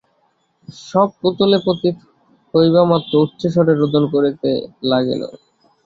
শব 0.83 1.09
ভূতলে 1.19 1.57
পতিত 1.65 1.97
হইবামাত্র 2.53 3.11
উচ্চৈঃ 3.23 3.51
স্বরে 3.53 3.73
রোদন 3.75 4.03
করিতে 4.13 4.49
লাগিল। 4.89 5.21